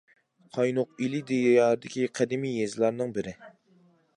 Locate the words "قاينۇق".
0.57-1.03